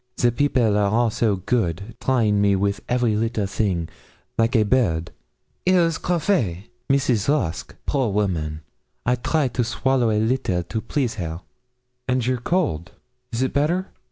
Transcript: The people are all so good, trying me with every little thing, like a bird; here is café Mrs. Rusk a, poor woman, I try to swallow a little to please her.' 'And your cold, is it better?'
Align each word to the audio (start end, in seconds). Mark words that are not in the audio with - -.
The 0.17 0.31
people 0.31 0.79
are 0.79 0.89
all 0.89 1.11
so 1.11 1.35
good, 1.35 1.93
trying 2.01 2.41
me 2.41 2.55
with 2.55 2.81
every 2.89 3.15
little 3.15 3.45
thing, 3.45 3.87
like 4.35 4.55
a 4.55 4.63
bird; 4.63 5.11
here 5.63 5.81
is 5.81 5.99
café 5.99 6.63
Mrs. 6.89 7.29
Rusk 7.29 7.73
a, 7.73 7.75
poor 7.85 8.09
woman, 8.11 8.61
I 9.05 9.13
try 9.13 9.47
to 9.49 9.63
swallow 9.63 10.09
a 10.09 10.17
little 10.19 10.63
to 10.63 10.81
please 10.81 11.13
her.' 11.21 11.41
'And 12.07 12.25
your 12.25 12.39
cold, 12.39 12.93
is 13.31 13.43
it 13.43 13.53
better?' 13.53 13.89